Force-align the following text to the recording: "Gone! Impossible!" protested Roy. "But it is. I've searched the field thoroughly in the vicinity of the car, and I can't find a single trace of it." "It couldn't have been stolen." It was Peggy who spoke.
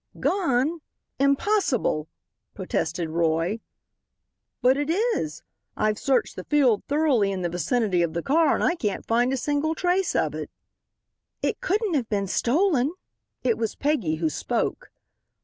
"Gone! 0.19 0.81
Impossible!" 1.19 2.07
protested 2.55 3.11
Roy. 3.11 3.59
"But 4.59 4.75
it 4.75 4.89
is. 4.89 5.43
I've 5.77 5.99
searched 5.99 6.35
the 6.35 6.43
field 6.43 6.83
thoroughly 6.87 7.31
in 7.31 7.43
the 7.43 7.49
vicinity 7.49 8.01
of 8.01 8.13
the 8.13 8.23
car, 8.23 8.55
and 8.55 8.63
I 8.63 8.73
can't 8.73 9.05
find 9.05 9.31
a 9.31 9.37
single 9.37 9.75
trace 9.75 10.15
of 10.15 10.33
it." 10.33 10.49
"It 11.43 11.61
couldn't 11.61 11.93
have 11.93 12.09
been 12.09 12.25
stolen." 12.25 12.95
It 13.43 13.59
was 13.59 13.75
Peggy 13.75 14.15
who 14.15 14.29
spoke. 14.31 14.91